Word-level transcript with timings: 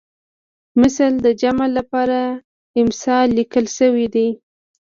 مثل 0.81 1.11
د 1.25 1.27
جمع 1.41 1.67
لپاره 1.77 2.19
امثال 2.81 3.27
لیکل 3.37 3.65
شوی 3.77 4.05
دی 4.15 4.27